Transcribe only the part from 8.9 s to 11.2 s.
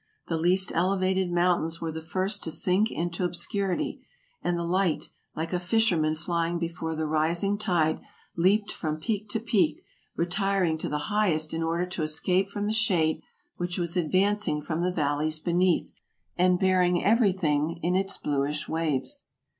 peak to peak, retiring to the